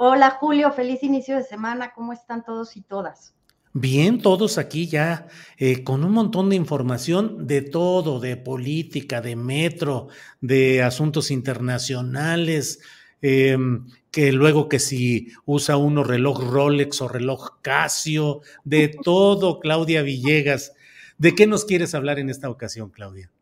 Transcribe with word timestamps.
Hola 0.00 0.30
Julio, 0.30 0.70
feliz 0.70 1.02
inicio 1.02 1.34
de 1.34 1.42
semana. 1.42 1.92
¿Cómo 1.92 2.12
están 2.12 2.44
todos 2.44 2.76
y 2.76 2.82
todas? 2.82 3.34
Bien, 3.72 4.22
todos 4.22 4.56
aquí 4.56 4.86
ya 4.86 5.26
eh, 5.56 5.82
con 5.82 6.04
un 6.04 6.12
montón 6.12 6.50
de 6.50 6.54
información 6.54 7.48
de 7.48 7.62
todo, 7.62 8.20
de 8.20 8.36
política, 8.36 9.20
de 9.20 9.34
metro, 9.34 10.06
de 10.40 10.84
asuntos 10.84 11.32
internacionales, 11.32 12.78
em, 13.22 13.86
que 14.12 14.30
luego 14.30 14.68
que 14.68 14.78
si 14.78 15.32
usa 15.44 15.76
uno 15.76 16.04
reloj 16.04 16.44
Rolex 16.48 17.02
o 17.02 17.08
reloj 17.08 17.60
Casio, 17.60 18.42
de 18.62 18.88
todo, 19.02 19.58
Claudia 19.58 20.02
Villegas. 20.02 20.74
¿De 21.18 21.34
qué 21.34 21.48
nos 21.48 21.64
quieres 21.64 21.96
hablar 21.96 22.20
en 22.20 22.30
esta 22.30 22.48
ocasión, 22.48 22.90
Claudia? 22.90 23.32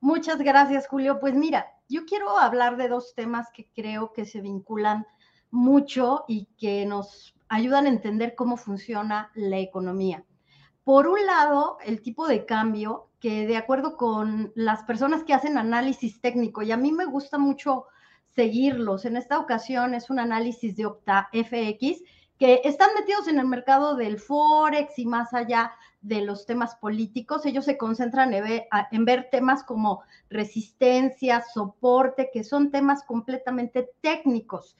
Muchas 0.00 0.38
gracias, 0.38 0.86
Julio. 0.86 1.18
Pues 1.18 1.34
mira, 1.34 1.66
yo 1.88 2.04
quiero 2.04 2.38
hablar 2.38 2.76
de 2.76 2.86
dos 2.86 3.14
temas 3.16 3.48
que 3.52 3.66
creo 3.74 4.12
que 4.12 4.26
se 4.26 4.40
vinculan 4.40 5.04
mucho 5.54 6.24
y 6.26 6.46
que 6.58 6.84
nos 6.84 7.34
ayudan 7.48 7.86
a 7.86 7.90
entender 7.90 8.34
cómo 8.34 8.56
funciona 8.56 9.30
la 9.34 9.58
economía. 9.58 10.24
Por 10.82 11.06
un 11.06 11.24
lado, 11.24 11.78
el 11.84 12.02
tipo 12.02 12.26
de 12.26 12.44
cambio 12.44 13.08
que 13.20 13.46
de 13.46 13.56
acuerdo 13.56 13.96
con 13.96 14.52
las 14.54 14.82
personas 14.82 15.22
que 15.24 15.32
hacen 15.32 15.56
análisis 15.56 16.20
técnico, 16.20 16.62
y 16.62 16.72
a 16.72 16.76
mí 16.76 16.92
me 16.92 17.06
gusta 17.06 17.38
mucho 17.38 17.86
seguirlos, 18.34 19.04
en 19.04 19.16
esta 19.16 19.38
ocasión 19.38 19.94
es 19.94 20.10
un 20.10 20.18
análisis 20.18 20.76
de 20.76 20.86
Opta 20.86 21.30
FX, 21.32 22.02
que 22.38 22.60
están 22.64 22.90
metidos 22.98 23.28
en 23.28 23.38
el 23.38 23.46
mercado 23.46 23.94
del 23.94 24.18
Forex 24.18 24.98
y 24.98 25.06
más 25.06 25.32
allá 25.32 25.72
de 26.04 26.20
los 26.20 26.44
temas 26.44 26.76
políticos, 26.76 27.46
ellos 27.46 27.64
se 27.64 27.78
concentran 27.78 28.32
en 28.34 29.04
ver, 29.04 29.28
temas 29.30 29.64
como 29.64 30.02
resistencia, 30.28 31.42
soporte, 31.52 32.30
que 32.32 32.44
son 32.44 32.70
temas 32.70 33.04
completamente 33.04 33.90
técnicos 34.02 34.76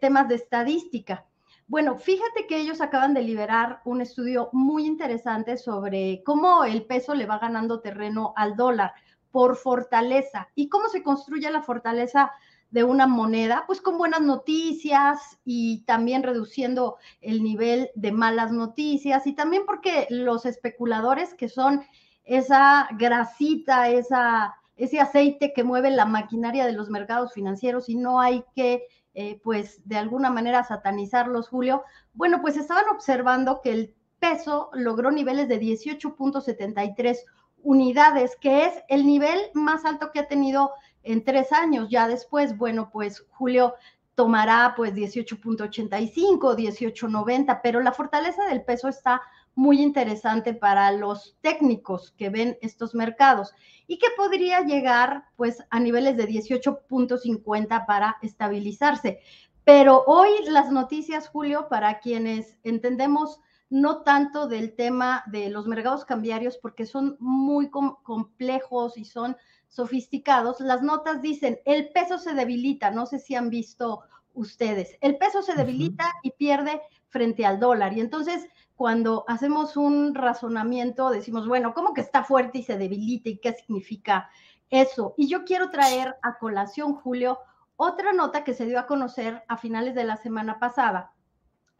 temas 0.00 0.28
de 0.28 0.34
estadística. 0.36 1.26
Bueno, 1.66 1.96
fíjate 1.96 2.46
que 2.46 2.58
ellos 2.58 2.80
acaban 2.80 3.14
de 3.14 3.22
liberar 3.22 3.80
un 3.84 4.02
estudio 4.02 4.50
muy 4.52 4.86
interesante 4.86 5.56
sobre 5.56 6.22
cómo 6.24 6.64
el 6.64 6.84
peso 6.84 7.14
le 7.14 7.26
va 7.26 7.38
ganando 7.38 7.80
terreno 7.80 8.34
al 8.36 8.56
dólar 8.56 8.92
por 9.30 9.56
fortaleza 9.56 10.50
y 10.54 10.68
cómo 10.68 10.88
se 10.88 11.02
construye 11.02 11.50
la 11.50 11.62
fortaleza 11.62 12.30
de 12.72 12.84
una 12.84 13.06
moneda, 13.06 13.64
pues 13.66 13.80
con 13.80 13.98
buenas 13.98 14.22
noticias 14.22 15.38
y 15.44 15.84
también 15.84 16.22
reduciendo 16.22 16.96
el 17.20 17.42
nivel 17.42 17.90
de 17.94 18.12
malas 18.12 18.50
noticias 18.50 19.26
y 19.26 19.34
también 19.34 19.64
porque 19.66 20.06
los 20.08 20.46
especuladores 20.46 21.34
que 21.34 21.50
son 21.50 21.84
esa 22.24 22.88
grasita, 22.92 23.90
esa, 23.90 24.54
ese 24.76 25.00
aceite 25.00 25.52
que 25.54 25.64
mueve 25.64 25.90
la 25.90 26.06
maquinaria 26.06 26.64
de 26.64 26.72
los 26.72 26.88
mercados 26.88 27.34
financieros 27.34 27.90
y 27.90 27.94
no 27.94 28.20
hay 28.20 28.42
que 28.56 28.86
eh, 29.14 29.38
pues 29.44 29.86
de 29.86 29.98
alguna 29.98 30.30
manera 30.30 30.64
satanizarlos, 30.64 31.50
Julio, 31.50 31.84
bueno, 32.14 32.40
pues 32.40 32.56
estaban 32.56 32.86
observando 32.90 33.60
que 33.60 33.72
el 33.72 33.94
peso 34.18 34.70
logró 34.72 35.10
niveles 35.10 35.48
de 35.48 35.60
18.73 35.60 37.18
unidades, 37.62 38.36
que 38.40 38.64
es 38.64 38.72
el 38.88 39.06
nivel 39.06 39.38
más 39.52 39.84
alto 39.84 40.10
que 40.10 40.20
ha 40.20 40.28
tenido 40.28 40.70
en 41.02 41.24
tres 41.24 41.52
años. 41.52 41.88
Ya 41.90 42.08
después, 42.08 42.56
bueno, 42.56 42.90
pues 42.92 43.24
Julio 43.30 43.74
tomará 44.14 44.74
pues 44.76 44.94
18.85, 44.94 46.54
18.90, 46.54 47.60
pero 47.62 47.80
la 47.80 47.92
fortaleza 47.92 48.44
del 48.46 48.62
peso 48.62 48.88
está 48.88 49.22
muy 49.54 49.82
interesante 49.82 50.54
para 50.54 50.92
los 50.92 51.36
técnicos 51.40 52.12
que 52.12 52.30
ven 52.30 52.58
estos 52.62 52.94
mercados 52.94 53.52
y 53.86 53.98
que 53.98 54.08
podría 54.16 54.60
llegar 54.60 55.24
pues 55.36 55.62
a 55.70 55.80
niveles 55.80 56.16
de 56.16 56.28
18.50 56.28 57.86
para 57.86 58.16
estabilizarse. 58.22 59.20
Pero 59.64 60.04
hoy 60.06 60.30
las 60.46 60.70
noticias, 60.70 61.28
Julio, 61.28 61.68
para 61.68 62.00
quienes 62.00 62.56
entendemos 62.64 63.40
no 63.70 64.02
tanto 64.02 64.48
del 64.48 64.74
tema 64.74 65.22
de 65.26 65.48
los 65.48 65.66
mercados 65.66 66.04
cambiarios 66.04 66.58
porque 66.58 66.84
son 66.84 67.16
muy 67.20 67.70
complejos 67.70 68.98
y 68.98 69.04
son 69.04 69.36
sofisticados, 69.72 70.60
las 70.60 70.82
notas 70.82 71.22
dicen, 71.22 71.58
el 71.64 71.88
peso 71.92 72.18
se 72.18 72.34
debilita, 72.34 72.90
no 72.90 73.06
sé 73.06 73.18
si 73.18 73.34
han 73.34 73.48
visto 73.48 74.02
ustedes, 74.34 74.98
el 75.00 75.16
peso 75.16 75.40
se 75.40 75.54
debilita 75.54 76.12
y 76.22 76.32
pierde 76.32 76.82
frente 77.08 77.46
al 77.46 77.58
dólar. 77.58 77.96
Y 77.96 78.00
entonces 78.00 78.46
cuando 78.76 79.24
hacemos 79.28 79.78
un 79.78 80.14
razonamiento, 80.14 81.08
decimos, 81.08 81.48
bueno, 81.48 81.72
¿cómo 81.72 81.94
que 81.94 82.02
está 82.02 82.22
fuerte 82.22 82.58
y 82.58 82.64
se 82.64 82.76
debilita 82.76 83.30
y 83.30 83.38
qué 83.38 83.54
significa 83.54 84.28
eso? 84.68 85.14
Y 85.16 85.26
yo 85.26 85.44
quiero 85.44 85.70
traer 85.70 86.16
a 86.20 86.36
colación, 86.36 86.94
Julio, 86.94 87.38
otra 87.76 88.12
nota 88.12 88.44
que 88.44 88.52
se 88.52 88.66
dio 88.66 88.78
a 88.78 88.86
conocer 88.86 89.42
a 89.48 89.56
finales 89.56 89.94
de 89.94 90.04
la 90.04 90.18
semana 90.18 90.58
pasada, 90.58 91.14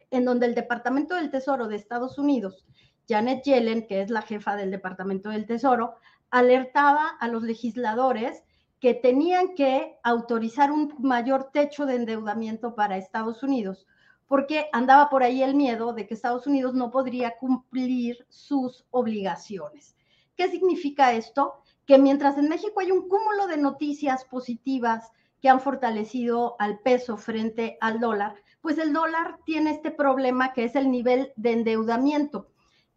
en 0.09 0.25
donde 0.25 0.47
el 0.47 0.55
Departamento 0.55 1.13
del 1.13 1.29
Tesoro 1.29 1.67
de 1.67 1.75
Estados 1.75 2.17
Unidos, 2.17 2.65
Janet 3.07 3.43
Yellen, 3.43 3.85
que 3.85 4.01
es 4.01 4.09
la 4.09 4.23
jefa 4.23 4.55
del 4.55 4.71
Departamento 4.71 5.29
del 5.29 5.45
Tesoro, 5.45 5.95
alertaba 6.33 7.07
a 7.19 7.27
los 7.27 7.43
legisladores 7.43 8.43
que 8.79 8.93
tenían 8.93 9.55
que 9.55 9.97
autorizar 10.03 10.71
un 10.71 10.93
mayor 10.99 11.51
techo 11.53 11.85
de 11.85 11.95
endeudamiento 11.95 12.75
para 12.75 12.97
Estados 12.97 13.43
Unidos 13.43 13.85
porque 14.27 14.67
andaba 14.71 15.11
por 15.11 15.21
ahí 15.21 15.43
el 15.43 15.53
miedo 15.53 15.93
de 15.93 16.07
que 16.07 16.15
Estados 16.15 16.47
Unidos 16.47 16.73
no 16.73 16.89
podría 16.89 17.37
cumplir 17.37 18.25
sus 18.29 18.83
obligaciones. 18.89 19.95
¿Qué 20.35 20.49
significa 20.49 21.13
esto? 21.13 21.61
Que 21.85 21.99
mientras 21.99 22.37
en 22.39 22.49
México 22.49 22.79
hay 22.79 22.89
un 22.89 23.07
cúmulo 23.07 23.45
de 23.45 23.57
noticias 23.57 24.25
positivas 24.25 25.11
que 25.39 25.49
han 25.49 25.59
fortalecido 25.59 26.55
al 26.57 26.79
peso 26.79 27.17
frente 27.17 27.77
al 27.79 27.99
dólar, 27.99 28.33
pues 28.61 28.79
el 28.79 28.91
dólar 28.91 29.37
tiene 29.45 29.69
este 29.69 29.91
problema 29.91 30.53
que 30.53 30.63
es 30.63 30.75
el 30.75 30.89
nivel 30.89 31.31
de 31.35 31.51
endeudamiento. 31.51 32.47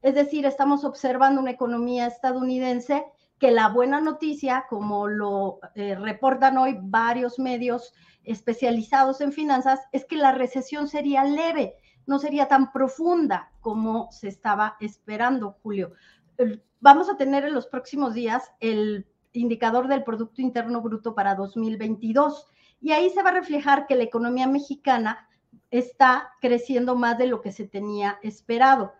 Es 0.01 0.15
decir, 0.15 0.47
estamos 0.47 0.85
observando 0.85 1.41
una 1.43 1.51
economía 1.51 2.07
estadounidense 2.07 3.05
que 3.39 3.51
la 3.51 3.69
buena 3.69 4.01
noticia, 4.01 4.67
como 4.69 5.09
lo 5.09 5.61
eh, 5.75 5.95
reportan 5.95 6.57
hoy 6.59 6.79
varios 6.81 7.39
medios 7.39 7.93
especializados 8.25 9.21
en 9.21 9.33
finanzas 9.33 9.81
es 9.93 10.05
que 10.05 10.17
la 10.17 10.33
recesión 10.33 10.89
sería 10.89 11.25
leve, 11.25 11.75
no 12.07 12.19
sería 12.19 12.49
tan 12.49 12.73
profunda 12.73 13.53
como 13.61 14.11
se 14.11 14.29
estaba 14.29 14.77
esperando, 14.81 15.59
Julio. 15.63 15.93
Vamos 16.81 17.09
a 17.09 17.17
tener 17.17 17.45
en 17.45 17.55
los 17.55 17.67
próximos 17.67 18.15
días 18.15 18.53
el 18.61 19.07
indicador 19.33 19.89
del 19.89 20.05
Producto 20.05 20.41
Interno 20.41 20.81
Bruto 20.81 21.15
para 21.15 21.35
2022 21.35 22.47
y 22.81 22.93
ahí 22.93 23.11
se 23.11 23.23
va 23.23 23.31
a 23.31 23.35
reflejar 23.35 23.87
que 23.87 23.97
la 23.97 24.05
economía 24.05 24.47
mexicana 24.47 25.29
está 25.71 26.31
creciendo 26.41 26.95
más 26.95 27.19
de 27.19 27.27
lo 27.27 27.41
que 27.41 27.53
se 27.53 27.67
tenía 27.67 28.19
esperado 28.23 28.93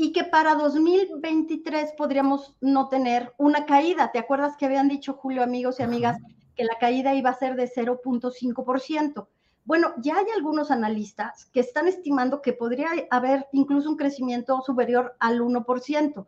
y 0.00 0.12
que 0.12 0.22
para 0.22 0.54
2023 0.54 1.94
podríamos 1.98 2.54
no 2.60 2.88
tener 2.88 3.34
una 3.36 3.66
caída. 3.66 4.12
¿Te 4.12 4.20
acuerdas 4.20 4.56
que 4.56 4.64
habían 4.64 4.86
dicho, 4.86 5.14
Julio, 5.14 5.42
amigos 5.42 5.80
y 5.80 5.82
amigas, 5.82 6.18
que 6.54 6.62
la 6.62 6.78
caída 6.78 7.14
iba 7.14 7.30
a 7.30 7.34
ser 7.34 7.56
de 7.56 7.68
0.5%. 7.68 9.26
Bueno, 9.64 9.94
ya 9.98 10.18
hay 10.18 10.26
algunos 10.36 10.70
analistas 10.70 11.46
que 11.46 11.58
están 11.58 11.88
estimando 11.88 12.42
que 12.42 12.52
podría 12.52 12.90
haber 13.10 13.48
incluso 13.50 13.90
un 13.90 13.96
crecimiento 13.96 14.62
superior 14.62 15.16
al 15.18 15.40
1%. 15.40 16.26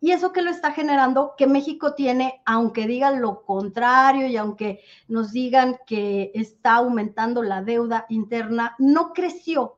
Y 0.00 0.12
eso 0.12 0.32
que 0.32 0.40
lo 0.40 0.50
está 0.50 0.72
generando, 0.72 1.34
que 1.36 1.46
México 1.46 1.92
tiene, 1.94 2.40
aunque 2.46 2.86
digan 2.86 3.20
lo 3.20 3.42
contrario 3.44 4.28
y 4.28 4.38
aunque 4.38 4.80
nos 5.08 5.30
digan 5.32 5.76
que 5.86 6.30
está 6.34 6.76
aumentando 6.76 7.42
la 7.42 7.62
deuda 7.62 8.06
interna, 8.08 8.76
no 8.78 9.12
creció 9.12 9.76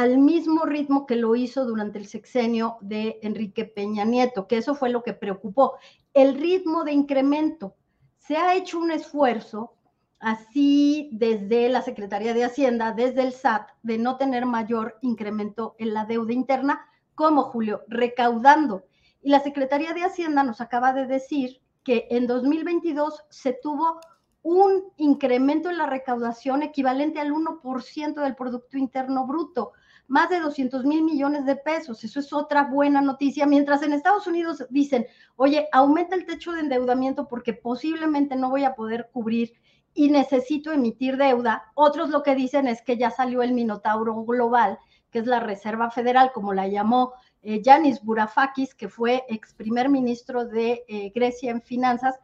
al 0.00 0.16
mismo 0.16 0.64
ritmo 0.64 1.04
que 1.04 1.14
lo 1.14 1.36
hizo 1.36 1.66
durante 1.66 1.98
el 1.98 2.06
sexenio 2.06 2.78
de 2.80 3.18
Enrique 3.20 3.66
Peña 3.66 4.02
Nieto, 4.06 4.46
que 4.46 4.56
eso 4.56 4.74
fue 4.74 4.88
lo 4.88 5.02
que 5.02 5.12
preocupó. 5.12 5.74
El 6.14 6.40
ritmo 6.40 6.84
de 6.84 6.92
incremento. 6.92 7.74
Se 8.16 8.38
ha 8.38 8.54
hecho 8.54 8.78
un 8.78 8.92
esfuerzo 8.92 9.74
así 10.18 11.10
desde 11.12 11.68
la 11.68 11.82
Secretaría 11.82 12.32
de 12.32 12.44
Hacienda, 12.44 12.92
desde 12.92 13.20
el 13.20 13.34
SAT, 13.34 13.68
de 13.82 13.98
no 13.98 14.16
tener 14.16 14.46
mayor 14.46 14.96
incremento 15.02 15.74
en 15.78 15.92
la 15.92 16.06
deuda 16.06 16.32
interna, 16.32 16.80
como 17.14 17.42
Julio, 17.42 17.82
recaudando. 17.86 18.84
Y 19.20 19.28
la 19.28 19.40
Secretaría 19.40 19.92
de 19.92 20.04
Hacienda 20.04 20.42
nos 20.44 20.62
acaba 20.62 20.94
de 20.94 21.06
decir 21.06 21.60
que 21.84 22.06
en 22.10 22.26
2022 22.26 23.22
se 23.28 23.52
tuvo 23.52 24.00
un 24.40 24.82
incremento 24.96 25.68
en 25.68 25.76
la 25.76 25.84
recaudación 25.84 26.62
equivalente 26.62 27.20
al 27.20 27.32
1% 27.32 28.14
del 28.14 28.34
Producto 28.34 28.78
Interno 28.78 29.26
Bruto, 29.26 29.72
más 30.10 30.28
de 30.28 30.40
200 30.40 30.84
mil 30.84 31.04
millones 31.04 31.46
de 31.46 31.54
pesos. 31.54 32.02
Eso 32.02 32.18
es 32.18 32.32
otra 32.32 32.64
buena 32.64 33.00
noticia. 33.00 33.46
Mientras 33.46 33.80
en 33.82 33.92
Estados 33.92 34.26
Unidos 34.26 34.66
dicen, 34.68 35.06
oye, 35.36 35.68
aumenta 35.70 36.16
el 36.16 36.26
techo 36.26 36.50
de 36.50 36.60
endeudamiento 36.60 37.28
porque 37.28 37.54
posiblemente 37.54 38.34
no 38.34 38.50
voy 38.50 38.64
a 38.64 38.74
poder 38.74 39.08
cubrir 39.12 39.52
y 39.94 40.10
necesito 40.10 40.72
emitir 40.72 41.16
deuda. 41.16 41.70
Otros 41.74 42.10
lo 42.10 42.24
que 42.24 42.34
dicen 42.34 42.66
es 42.66 42.82
que 42.82 42.96
ya 42.96 43.12
salió 43.12 43.40
el 43.42 43.52
Minotauro 43.52 44.24
Global, 44.24 44.80
que 45.12 45.20
es 45.20 45.26
la 45.26 45.38
Reserva 45.38 45.92
Federal, 45.92 46.32
como 46.34 46.52
la 46.54 46.66
llamó 46.66 47.12
eh, 47.42 47.62
Yanis 47.62 48.02
Bourafakis, 48.02 48.74
que 48.74 48.88
fue 48.88 49.24
ex 49.28 49.54
primer 49.54 49.88
ministro 49.88 50.44
de 50.44 50.82
eh, 50.88 51.12
Grecia 51.14 51.52
en 51.52 51.62
finanzas, 51.62 52.18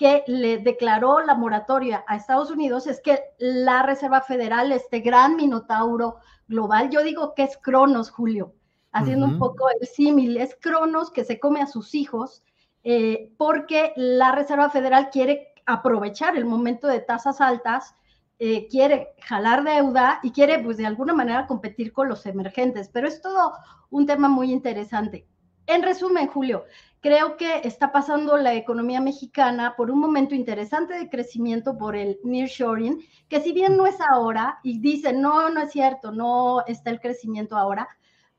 que 0.00 0.24
le 0.26 0.56
declaró 0.56 1.20
la 1.20 1.34
moratoria 1.34 2.06
a 2.08 2.16
Estados 2.16 2.50
Unidos, 2.50 2.86
es 2.86 3.02
que 3.02 3.20
la 3.36 3.82
Reserva 3.82 4.22
Federal, 4.22 4.72
este 4.72 5.00
gran 5.00 5.36
minotauro 5.36 6.16
global, 6.48 6.88
yo 6.88 7.02
digo 7.02 7.34
que 7.34 7.42
es 7.42 7.58
Cronos, 7.58 8.10
Julio, 8.10 8.54
haciendo 8.92 9.26
un 9.26 9.38
poco 9.38 9.68
el 9.78 9.86
símil, 9.86 10.38
es 10.38 10.56
Cronos 10.58 11.10
que 11.10 11.22
se 11.22 11.38
come 11.38 11.60
a 11.60 11.66
sus 11.66 11.94
hijos, 11.94 12.42
eh, 12.82 13.30
porque 13.36 13.92
la 13.94 14.32
Reserva 14.32 14.70
Federal 14.70 15.10
quiere 15.10 15.48
aprovechar 15.66 16.34
el 16.34 16.46
momento 16.46 16.86
de 16.86 17.00
tasas 17.00 17.42
altas, 17.42 17.94
eh, 18.38 18.68
quiere 18.68 19.08
jalar 19.20 19.64
deuda 19.64 20.20
y 20.22 20.32
quiere, 20.32 20.60
pues, 20.60 20.78
de 20.78 20.86
alguna 20.86 21.12
manera 21.12 21.46
competir 21.46 21.92
con 21.92 22.08
los 22.08 22.24
emergentes. 22.24 22.88
Pero 22.88 23.06
es 23.06 23.20
todo 23.20 23.52
un 23.90 24.06
tema 24.06 24.30
muy 24.30 24.50
interesante. 24.50 25.26
En 25.70 25.84
resumen, 25.84 26.26
Julio, 26.26 26.64
creo 27.00 27.36
que 27.36 27.60
está 27.62 27.92
pasando 27.92 28.36
la 28.36 28.54
economía 28.54 29.00
mexicana 29.00 29.74
por 29.76 29.92
un 29.92 30.00
momento 30.00 30.34
interesante 30.34 30.94
de 30.94 31.08
crecimiento 31.08 31.78
por 31.78 31.94
el 31.94 32.18
nearshoring, 32.24 33.00
que 33.28 33.40
si 33.40 33.52
bien 33.52 33.76
no 33.76 33.86
es 33.86 33.94
ahora 34.00 34.58
y 34.64 34.80
dicen, 34.80 35.22
no, 35.22 35.48
no 35.48 35.60
es 35.60 35.70
cierto, 35.70 36.10
no 36.10 36.66
está 36.66 36.90
el 36.90 36.98
crecimiento 36.98 37.56
ahora, 37.56 37.86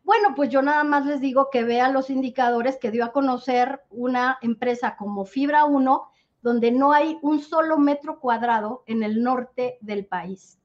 bueno, 0.04 0.36
pues 0.36 0.50
yo 0.50 0.62
nada 0.62 0.84
más 0.84 1.06
les 1.06 1.22
digo 1.22 1.48
que 1.50 1.64
vean 1.64 1.94
los 1.94 2.10
indicadores 2.10 2.76
que 2.76 2.92
dio 2.92 3.06
a 3.06 3.14
conocer 3.14 3.80
una 3.90 4.38
empresa 4.42 4.98
como 4.98 5.24
Fibra 5.24 5.64
1, 5.64 6.12
donde 6.42 6.74
no 6.74 6.92
hay 6.92 7.18
un 7.22 7.40
solo 7.40 7.78
metro 7.78 8.20
cuadrado 8.20 8.84
en 8.88 9.04
el 9.04 9.24
norte 9.24 9.78
del 9.80 10.06
país, 10.06 10.60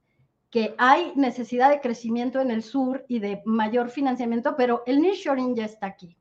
que 0.50 0.74
hay 0.78 1.12
necesidad 1.14 1.70
de 1.70 1.80
crecimiento 1.80 2.40
en 2.40 2.50
el 2.50 2.64
sur 2.64 3.04
y 3.06 3.20
de 3.20 3.40
mayor 3.44 3.88
financiamiento, 3.88 4.56
pero 4.56 4.82
el 4.84 5.00
nearshoring 5.00 5.54
ya 5.54 5.64
está 5.64 5.86
aquí. 5.86 6.16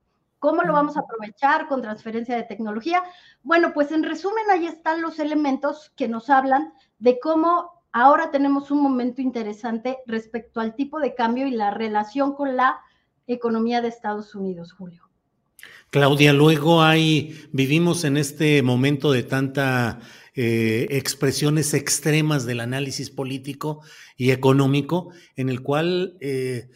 ¿Cómo 0.45 0.62
lo 0.62 0.74
vamos 0.74 0.95
a 0.95 1.00
aprovechar 1.00 1.68
con 1.68 1.81
transferencia 1.81 2.36
de 2.36 2.44
tecnología? 2.44 3.01
Bueno, 3.42 3.74
pues 3.74 3.92
en 3.92 4.03
resumen, 4.03 4.44
ahí 4.51 4.68
están 4.68 5.01
los 5.01 5.18
elementos 5.18 5.92
que 5.95 6.07
nos 6.07 6.30
hablan 6.30 6.71
de 7.00 7.18
cómo 7.19 7.81
ahora 7.92 8.30
tenemos 8.30 8.69
un 8.69 8.83
momento 8.83 9.24
interesante 9.24 9.97
respecto 10.06 10.59
al 10.59 10.75
tipo 10.75 11.00
de 11.00 11.15
cambio 11.15 11.47
y 11.47 11.51
la 11.51 11.71
relación 11.71 12.36
con 12.36 12.56
la 12.56 12.77
economía 13.25 13.81
de 13.81 13.88
Estados 13.88 14.36
Unidos, 14.36 14.71
Julio. 14.74 15.09
Claudia, 15.89 16.31
luego 16.31 16.83
hay, 16.83 17.50
vivimos 17.51 18.03
en 18.03 18.15
este 18.15 18.62
momento 18.62 19.12
de 19.12 19.24
tanta 19.24 20.00
eh, 20.36 20.86
expresiones 20.91 21.74
extremas 21.74 22.45
del 22.45 22.59
análisis 22.59 23.09
político 23.09 23.81
y 24.15 24.30
económico, 24.30 25.09
en 25.36 25.50
el 25.50 25.63
cual 25.63 26.18
eh, 26.21 26.69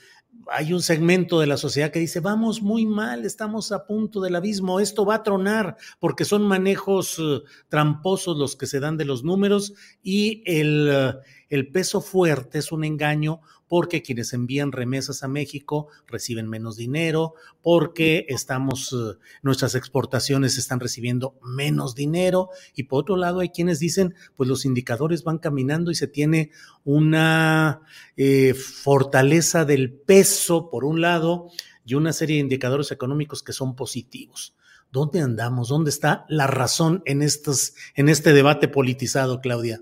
hay 0.51 0.73
un 0.73 0.81
segmento 0.81 1.39
de 1.39 1.47
la 1.47 1.57
sociedad 1.57 1.91
que 1.91 1.99
dice, 1.99 2.19
vamos 2.19 2.61
muy 2.61 2.85
mal, 2.85 3.25
estamos 3.25 3.71
a 3.71 3.85
punto 3.85 4.21
del 4.21 4.35
abismo, 4.35 4.79
esto 4.79 5.05
va 5.05 5.15
a 5.15 5.23
tronar, 5.23 5.77
porque 5.99 6.25
son 6.25 6.43
manejos 6.43 7.17
eh, 7.19 7.41
tramposos 7.67 8.37
los 8.37 8.55
que 8.55 8.67
se 8.67 8.79
dan 8.79 8.97
de 8.97 9.05
los 9.05 9.23
números 9.23 9.73
y 10.01 10.43
el, 10.45 11.19
el 11.49 11.71
peso 11.71 12.01
fuerte 12.01 12.59
es 12.59 12.71
un 12.71 12.83
engaño 12.83 13.41
porque 13.67 14.01
quienes 14.01 14.33
envían 14.33 14.71
remesas 14.71 15.23
a 15.23 15.27
México 15.27 15.87
reciben 16.07 16.49
menos 16.49 16.75
dinero, 16.75 17.35
porque 17.61 18.25
estamos, 18.29 18.93
eh, 18.93 19.17
nuestras 19.41 19.75
exportaciones 19.75 20.57
están 20.57 20.79
recibiendo 20.79 21.39
menos 21.43 21.95
dinero 21.95 22.49
y 22.75 22.83
por 22.83 23.01
otro 23.01 23.15
lado 23.15 23.39
hay 23.39 23.49
quienes 23.49 23.79
dicen, 23.79 24.15
pues 24.35 24.49
los 24.49 24.65
indicadores 24.65 25.23
van 25.23 25.37
caminando 25.37 25.91
y 25.91 25.95
se 25.95 26.07
tiene 26.07 26.51
una 26.83 27.81
eh, 28.17 28.53
fortaleza 28.53 29.65
del 29.65 29.93
peso 29.93 30.69
por 30.69 30.83
un 30.83 31.01
lado 31.01 31.49
y 31.85 31.95
una 31.95 32.13
serie 32.13 32.35
de 32.37 32.41
indicadores 32.41 32.91
económicos 32.91 33.43
que 33.43 33.53
son 33.53 33.75
positivos. 33.75 34.55
¿Dónde 34.91 35.21
andamos? 35.21 35.69
¿Dónde 35.69 35.91
está 35.91 36.25
la 36.29 36.47
razón 36.47 37.03
en, 37.05 37.21
estos, 37.21 37.73
en 37.95 38.09
este 38.09 38.33
debate 38.33 38.67
politizado, 38.67 39.39
Claudia? 39.41 39.81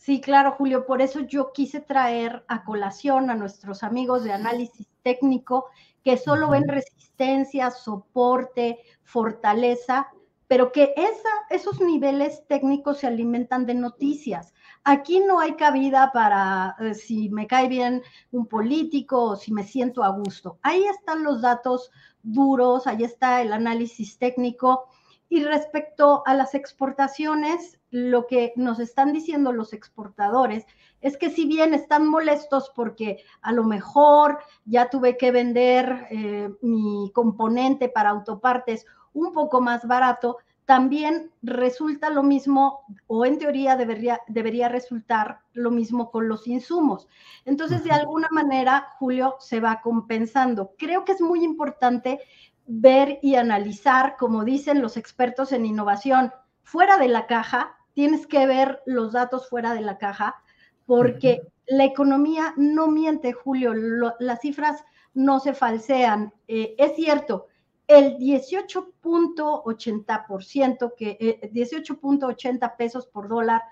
Sí, 0.00 0.22
claro, 0.22 0.52
Julio. 0.52 0.86
Por 0.86 1.02
eso 1.02 1.20
yo 1.20 1.52
quise 1.52 1.78
traer 1.78 2.42
a 2.48 2.64
colación 2.64 3.28
a 3.28 3.34
nuestros 3.34 3.82
amigos 3.82 4.24
de 4.24 4.32
análisis 4.32 4.88
técnico 5.02 5.66
que 6.02 6.16
solo 6.16 6.48
ven 6.48 6.66
resistencia, 6.66 7.70
soporte, 7.70 8.78
fortaleza, 9.02 10.08
pero 10.48 10.72
que 10.72 10.94
esa, 10.96 11.28
esos 11.50 11.82
niveles 11.82 12.46
técnicos 12.48 13.00
se 13.00 13.08
alimentan 13.08 13.66
de 13.66 13.74
noticias. 13.74 14.54
Aquí 14.84 15.20
no 15.20 15.38
hay 15.38 15.52
cabida 15.56 16.12
para 16.14 16.76
eh, 16.80 16.94
si 16.94 17.28
me 17.28 17.46
cae 17.46 17.68
bien 17.68 18.02
un 18.30 18.46
político 18.46 19.22
o 19.22 19.36
si 19.36 19.52
me 19.52 19.64
siento 19.64 20.02
a 20.02 20.08
gusto. 20.08 20.58
Ahí 20.62 20.82
están 20.86 21.24
los 21.24 21.42
datos 21.42 21.90
duros, 22.22 22.86
ahí 22.86 23.04
está 23.04 23.42
el 23.42 23.52
análisis 23.52 24.16
técnico. 24.16 24.88
Y 25.28 25.44
respecto 25.44 26.22
a 26.24 26.32
las 26.32 26.54
exportaciones, 26.54 27.79
lo 27.90 28.26
que 28.26 28.52
nos 28.56 28.78
están 28.78 29.12
diciendo 29.12 29.52
los 29.52 29.72
exportadores 29.72 30.64
es 31.00 31.16
que 31.16 31.30
si 31.30 31.46
bien 31.46 31.74
están 31.74 32.06
molestos 32.06 32.70
porque 32.74 33.24
a 33.42 33.52
lo 33.52 33.64
mejor 33.64 34.38
ya 34.64 34.90
tuve 34.90 35.16
que 35.16 35.32
vender 35.32 36.06
eh, 36.10 36.50
mi 36.62 37.10
componente 37.14 37.88
para 37.88 38.10
autopartes 38.10 38.86
un 39.12 39.32
poco 39.32 39.60
más 39.60 39.86
barato, 39.86 40.38
también 40.70 41.32
resulta 41.42 42.10
lo 42.10 42.22
mismo, 42.22 42.84
o 43.08 43.26
en 43.26 43.38
teoría 43.38 43.74
debería, 43.74 44.20
debería 44.28 44.68
resultar 44.68 45.40
lo 45.52 45.72
mismo 45.72 46.12
con 46.12 46.28
los 46.28 46.46
insumos. 46.46 47.08
Entonces, 47.44 47.82
de 47.82 47.90
alguna 47.90 48.28
manera, 48.30 48.86
Julio 49.00 49.34
se 49.40 49.58
va 49.58 49.80
compensando. 49.80 50.74
Creo 50.78 51.04
que 51.04 51.10
es 51.10 51.20
muy 51.20 51.42
importante 51.42 52.20
ver 52.68 53.18
y 53.20 53.34
analizar, 53.34 54.14
como 54.16 54.44
dicen 54.44 54.80
los 54.80 54.96
expertos 54.96 55.50
en 55.50 55.66
innovación, 55.66 56.32
fuera 56.62 56.98
de 56.98 57.08
la 57.08 57.26
caja, 57.26 57.79
tienes 57.94 58.26
que 58.26 58.46
ver 58.46 58.82
los 58.86 59.12
datos 59.12 59.48
fuera 59.48 59.74
de 59.74 59.80
la 59.80 59.98
caja, 59.98 60.42
porque 60.86 61.42
la 61.66 61.84
economía 61.84 62.54
no 62.56 62.88
miente, 62.88 63.32
Julio, 63.32 63.72
las 63.74 64.40
cifras 64.40 64.84
no 65.14 65.40
se 65.40 65.54
falsean. 65.54 66.34
Eh, 66.48 66.74
es 66.78 66.96
cierto, 66.96 67.46
el 67.86 68.16
18.80%, 68.18 70.94
que 70.96 71.40
18.80 71.52 72.66
eh, 72.66 72.72
pesos 72.76 73.06
por 73.06 73.28
dólar, 73.28 73.62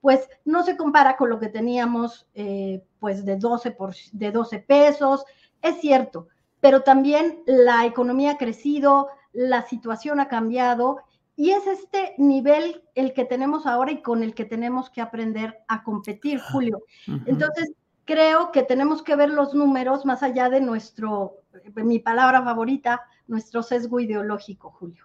pues 0.00 0.28
no 0.44 0.62
se 0.62 0.76
compara 0.76 1.16
con 1.16 1.30
lo 1.30 1.40
que 1.40 1.48
teníamos 1.48 2.28
eh, 2.34 2.84
pues 3.00 3.24
de 3.24 3.34
12, 3.36 3.72
por, 3.72 3.94
de 4.12 4.30
12 4.30 4.60
pesos, 4.60 5.24
es 5.62 5.80
cierto, 5.80 6.28
pero 6.60 6.82
también 6.82 7.42
la 7.46 7.86
economía 7.86 8.32
ha 8.32 8.38
crecido, 8.38 9.08
la 9.32 9.62
situación 9.62 10.20
ha 10.20 10.28
cambiado 10.28 10.98
y 11.38 11.52
es 11.52 11.68
este 11.68 12.14
nivel 12.18 12.82
el 12.96 13.14
que 13.14 13.24
tenemos 13.24 13.64
ahora 13.64 13.92
y 13.92 14.02
con 14.02 14.24
el 14.24 14.34
que 14.34 14.44
tenemos 14.44 14.90
que 14.90 15.00
aprender 15.00 15.58
a 15.68 15.84
competir, 15.84 16.40
Julio. 16.40 16.82
Entonces, 17.26 17.70
creo 18.04 18.50
que 18.50 18.64
tenemos 18.64 19.04
que 19.04 19.14
ver 19.14 19.30
los 19.30 19.54
números 19.54 20.04
más 20.04 20.24
allá 20.24 20.50
de 20.50 20.60
nuestro, 20.60 21.44
mi 21.76 22.00
palabra 22.00 22.42
favorita, 22.42 23.02
nuestro 23.28 23.62
sesgo 23.62 24.00
ideológico, 24.00 24.72
Julio. 24.72 25.04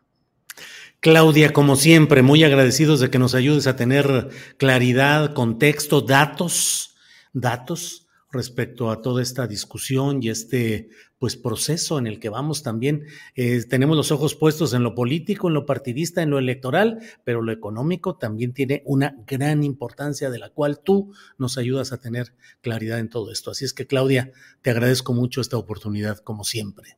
Claudia, 1.01 1.53
como 1.53 1.75
siempre, 1.75 2.23
muy 2.23 2.43
agradecidos 2.43 2.99
de 2.99 3.11
que 3.11 3.19
nos 3.19 3.35
ayudes 3.35 3.67
a 3.67 3.75
tener 3.75 4.29
claridad, 4.57 5.35
contexto, 5.35 6.01
datos, 6.01 6.95
datos 7.31 8.02
respecto 8.33 8.91
a 8.91 9.01
toda 9.01 9.21
esta 9.21 9.47
discusión 9.47 10.21
y 10.21 10.29
este 10.29 10.89
pues 11.19 11.37
proceso 11.37 11.97
en 11.97 12.07
el 12.07 12.19
que 12.19 12.27
vamos 12.27 12.63
también. 12.63 13.05
Eh, 13.35 13.63
tenemos 13.69 13.95
los 13.95 14.11
ojos 14.11 14.35
puestos 14.35 14.73
en 14.73 14.83
lo 14.83 14.93
político, 14.93 15.47
en 15.47 15.53
lo 15.53 15.65
partidista, 15.65 16.21
en 16.21 16.31
lo 16.31 16.39
electoral, 16.39 16.99
pero 17.23 17.41
lo 17.41 17.53
económico 17.53 18.17
también 18.17 18.53
tiene 18.53 18.83
una 18.85 19.15
gran 19.25 19.63
importancia 19.63 20.29
de 20.29 20.39
la 20.39 20.49
cual 20.49 20.81
tú 20.81 21.13
nos 21.37 21.57
ayudas 21.57 21.93
a 21.93 22.01
tener 22.01 22.35
claridad 22.61 22.99
en 22.99 23.09
todo 23.09 23.31
esto. 23.31 23.51
Así 23.51 23.63
es 23.63 23.73
que 23.73 23.87
Claudia, 23.87 24.31
te 24.61 24.71
agradezco 24.71 25.13
mucho 25.13 25.39
esta 25.39 25.57
oportunidad 25.57 26.17
como 26.17 26.43
siempre. 26.43 26.97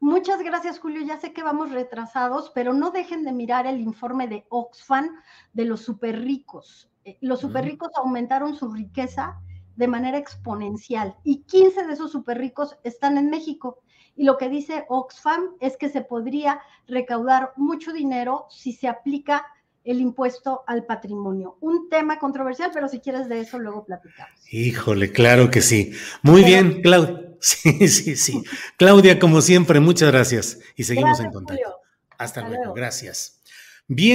Muchas 0.00 0.42
gracias, 0.42 0.78
Julio. 0.78 1.02
Ya 1.06 1.20
sé 1.20 1.32
que 1.32 1.42
vamos 1.42 1.70
retrasados, 1.70 2.50
pero 2.54 2.72
no 2.72 2.90
dejen 2.90 3.24
de 3.24 3.32
mirar 3.32 3.66
el 3.66 3.80
informe 3.80 4.26
de 4.28 4.46
Oxfam 4.48 5.10
de 5.52 5.64
los 5.64 5.82
super 5.82 6.18
ricos. 6.18 6.88
Eh, 7.04 7.18
los 7.20 7.40
super 7.40 7.64
ricos 7.64 7.90
aumentaron 7.96 8.56
su 8.56 8.72
riqueza 8.72 9.40
de 9.76 9.88
manera 9.88 10.18
exponencial 10.18 11.16
y 11.24 11.42
15 11.42 11.86
de 11.86 11.92
esos 11.92 12.12
super 12.12 12.38
ricos 12.38 12.76
están 12.84 13.18
en 13.18 13.30
México. 13.30 13.80
Y 14.16 14.24
lo 14.24 14.36
que 14.36 14.48
dice 14.48 14.84
Oxfam 14.88 15.56
es 15.60 15.76
que 15.76 15.88
se 15.88 16.02
podría 16.02 16.60
recaudar 16.86 17.52
mucho 17.56 17.92
dinero 17.92 18.46
si 18.50 18.72
se 18.72 18.88
aplica 18.88 19.46
el 19.84 20.00
impuesto 20.00 20.62
al 20.66 20.84
patrimonio. 20.84 21.56
Un 21.60 21.88
tema 21.88 22.18
controversial, 22.18 22.70
pero 22.72 22.88
si 22.88 23.00
quieres 23.00 23.28
de 23.28 23.40
eso 23.40 23.58
luego 23.58 23.84
platicamos. 23.84 24.38
Híjole, 24.50 25.10
claro 25.10 25.50
que 25.50 25.60
sí. 25.60 25.92
Muy 26.22 26.44
bien, 26.44 26.82
Claudia. 26.82 27.28
Sí, 27.42 27.88
sí, 27.88 28.14
sí. 28.14 28.44
Claudia, 28.76 29.18
como 29.18 29.40
siempre, 29.40 29.80
muchas 29.80 30.12
gracias 30.12 30.60
y 30.76 30.84
seguimos 30.84 31.18
en 31.18 31.32
contacto. 31.32 31.80
Hasta, 32.16 32.48
luego. 32.48 32.72
Gracias. 32.72 33.40
Bien. 33.88 34.14